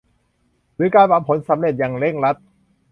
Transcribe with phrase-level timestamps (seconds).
[0.75, 2.35] หรือการหวังผลสำเร็จอย่างเร่งรัด